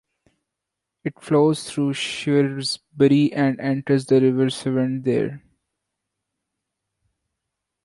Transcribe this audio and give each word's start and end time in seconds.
It 1.03 1.21
flows 1.21 1.69
through 1.69 1.93
Shrewsbury 1.93 3.31
and 3.33 3.59
enters 3.61 4.07
the 4.07 4.19
River 4.19 4.49
Severn 4.49 5.03
there. 5.03 5.43